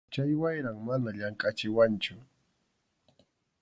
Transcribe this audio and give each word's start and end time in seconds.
Chay 0.09 0.33
wayram 0.41 0.77
mana 0.87 1.09
llamkʼachiwanchu. 1.17 2.15